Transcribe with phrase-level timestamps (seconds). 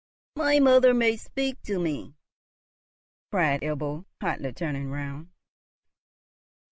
[0.35, 2.15] "My mother may speak to me!"
[3.31, 5.27] cried Ebbo, hotly, turning round.